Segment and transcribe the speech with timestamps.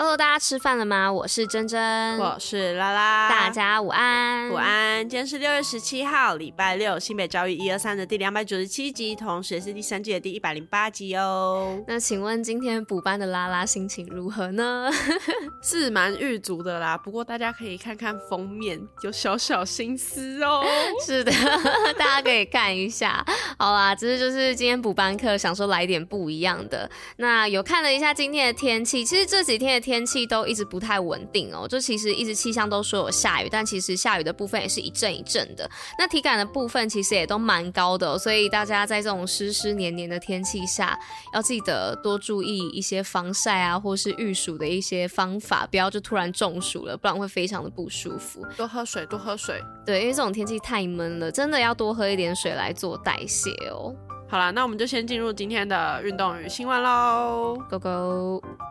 [0.00, 1.12] Hello，大家吃饭了吗？
[1.12, 5.00] 我是珍珍，我是拉拉，大家午安，午安。
[5.00, 11.82] 今天是六月十七号，礼拜六，新北教育一二三的第两百九十七集，同时也是第三季的第一百零八集哦。
[11.88, 14.88] 那请问今天补班的拉拉心情如何呢？
[15.60, 20.64] 是蛮欲足的啦，不过大家可以看看封面，有小小心思哦。
[21.04, 21.32] 是的，
[21.98, 23.26] 大家可以看一下。
[23.58, 26.88] 好啦，只是就是今天补班课，想说来点不一样的。
[27.16, 29.98] 那有看了一下今天的天气，其实这几天的天。
[30.08, 35.68] 气都一直不太稳定哦，就其实一直气象都说有下雨，但其实下雨的部分也是一阵一阵的。
[35.98, 40.98] 那体感的部分其实也都蛮高的哦，所以大家在这种湿湿黏黏的天气下，
[41.34, 48.42] 要记得多注意一些防晒啊，或是御暑的一些方法，不要就突然中暑了，不然会非常的不舒服。
[48.56, 49.62] 多喝水，多喝水。
[49.84, 53.94] 对，因为这种天气太闷了，真的要多喝一点水来做代谢哦。
[54.30, 58.67] 好了，那我们就先进入今天的运动与新闻喽，Go Go！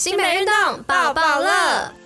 [0.00, 1.99] 新北运动抱抱乐。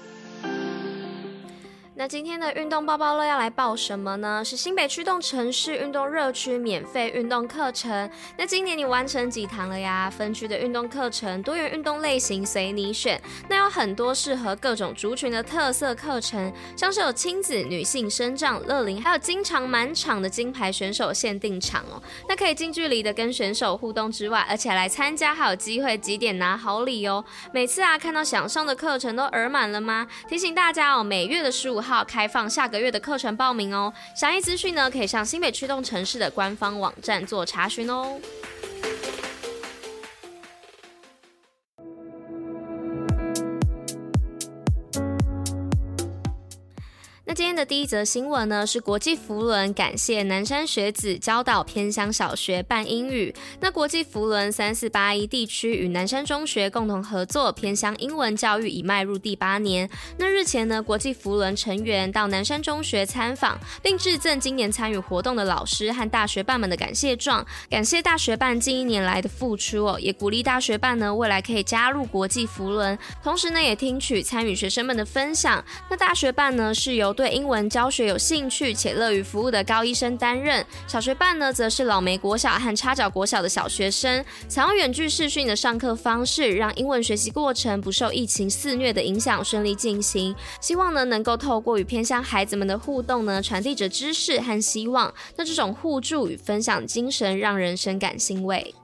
[2.05, 4.45] 那今天的运动报报乐要来报什么呢？
[4.45, 8.11] 是新北驱动城市运动热区免费运动课程。
[8.37, 10.11] 那今年你完成几堂了呀？
[10.11, 13.19] 分区的运动课程，多元运动类型随你选。
[13.49, 22.03] 那有很多适合各种族群的特色课程，像是有亲子、女性、生长、乐龄，还有经常满场的金牌选手限定场哦。
[22.29, 27.25] 那可以近距离的跟选手互动之外，而且来参加还有机会几点拿好礼哦。
[27.51, 30.07] 每次啊看到想上的课程都额满了吗？
[30.29, 38.19] 提醒大家哦，每月的十五号开放下个月的课程报名哦，详细资讯呢可以上新北驱动城市的官方网站做查询哦。
[47.34, 53.34] 今天的第一则新闻呢，是国际扶轮感谢南山学子教导偏乡小学办英语。
[53.58, 59.90] 那国际扶轮三四八一地区与南山中学共同合作，偏乡英文教育已迈入第八年。
[60.17, 75.64] 那日前呢，国际扶轮成员到南山中学参访，并致赠今年参与活动的老师和大学办们的感谢状，感谢大学办近一年来的付出哦，也鼓励大学办呢未来可以加入国际扶轮，同时呢也听取参与学生们的分享。
[75.90, 90.36] 那大学办呢是由对对英文教学有兴趣且乐于服务的高医生担任，小学办呢则是老梅国小和插脚国小的小学生，采用远距视讯的上课方式，让英文学习过程不受疫情肆虐的影响顺利进行。
[90.61, 95.11] 希望呢能够透过与偏乡孩子们的互动呢，传递着知识和希望。
[95.34, 98.74] 那这种互助与分享精神，让人深感欣慰。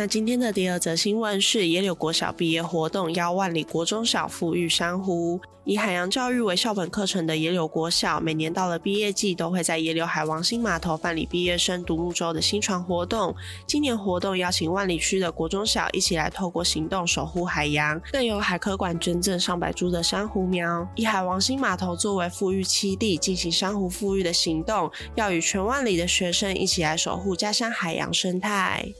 [0.00, 5.38] 那今天的第二则新闻是野柳国小毕业活动邀万里国中小复育珊瑚。
[5.64, 13.36] 以海洋教育为校本课程的野柳国小，每年到了毕业季，都会在野柳海王星码头办理毕业生独木舟的新船活动。
[13.66, 28.94] 今年活动邀请万里区的国中小一起来透过行动守护海洋，更由海科馆捐赠上百株的珊瑚苗，以海王星码头作为复育基地，进行珊瑚复育的行动，要与全万里的学生一起来守护家乡海洋生态。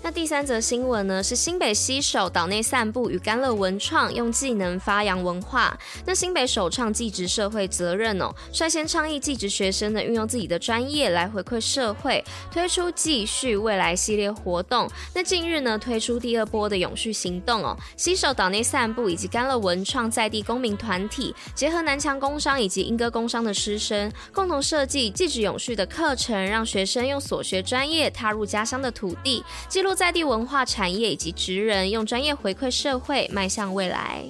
[0.00, 5.78] 那第三则新闻呢，是新北西首岛内散步与甘乐文创，用技能发扬文化。
[6.04, 14.90] 那新北首创技职社会责任哦，率先倡议技职学生呢运用自己的专业来回馈社会，推出继续未来系列活动。
[15.14, 29.44] 那近日呢推出第二波的永续行动哦，西首岛内散步以及甘乐文创在地公民团体，结合南强工商以及莺歌工商的师生，共同设计技职永续的课程，让学生用所学专业踏入家乡的土地，
[29.82, 29.94] 落。
[29.94, 34.24] 在地文化产业以及职人用专业回馈社会，迈向未来。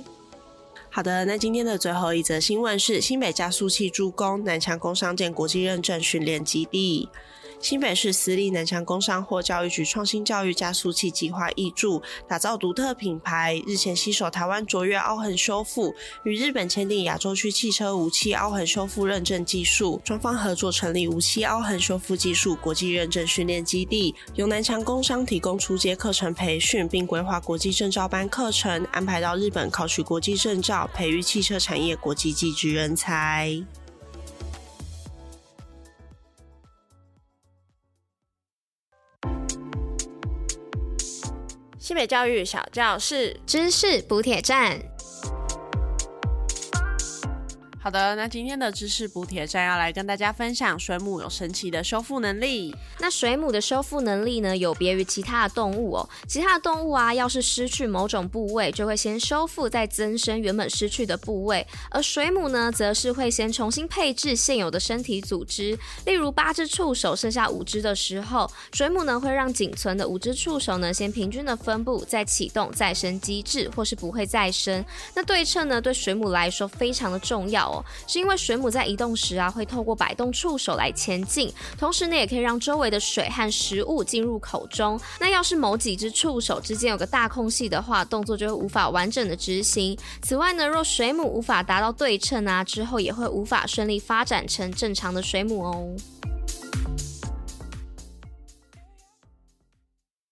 [0.90, 7.08] 好的，那今天的最后一则新闻是新北加速器助攻南强工商建国际认证训练基地。
[7.62, 13.62] 新北市私立南强工商或教育局创新教育加速器计划挹注，打造独特品牌。
[13.64, 15.94] 日前携手台湾卓越凹痕修复，
[16.24, 33.64] 与日本签订亚洲区汽车无漆凹痕修复认证技术，双方合作成立无漆凹痕修复技术国际认证训练基地，由南强工商提供初阶课程培训，并规划国际证照班课程，安排到日本考取国际证照，培育汽车产业国际技职人才。
[41.92, 44.80] 新北教育小教室，知识补铁站。
[47.82, 52.72] 好的，那今天的知识补铁站要来跟大家分享水母有神奇的修复能力。
[53.00, 56.08] 那水母的修复能力呢，有别于其他的动物哦。
[56.28, 61.66] 其他的动物啊，要是失去某种部位，就会先修复，再增生原本失去的部位。
[61.90, 65.76] 而水母呢，则是会先重新配置现有的身体组织。
[66.06, 74.84] 例如八只触手剩下五只的时候，水母呢会让仅存的五只触手呢先平均的分布，再启动再生机制，或是不会再生。
[75.16, 77.71] 那对称呢，对水母来说非常的重要。
[78.08, 85.00] 是因为水母在移动时啊，会透过摆动触手来前进，同时呢，也可以让周围的水和食物进入口中。
[85.20, 89.96] 那要是某几只触手之间有个大空隙的话，动作就会无法完整的执行。
[90.22, 95.94] 此外呢，若水母无法达到对称啊，之后也会无法顺利发展成正常的水母哦。